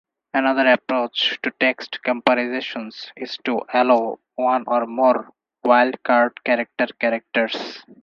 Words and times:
Another 0.33 0.65
approach 0.71 1.37
to 1.43 1.51
text 1.59 2.01
comparisons 2.01 3.11
is 3.15 3.37
to 3.45 3.61
allow 3.71 4.17
one 4.33 4.63
or 4.65 4.87
more 4.87 5.29
wildcard 5.63 6.31
character 6.43 6.87
characters. 6.99 7.83